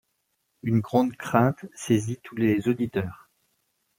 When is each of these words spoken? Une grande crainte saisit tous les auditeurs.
Une 0.63 0.79
grande 0.79 1.15
crainte 1.15 1.63
saisit 1.75 2.17
tous 2.23 2.35
les 2.35 2.67
auditeurs. 2.67 3.29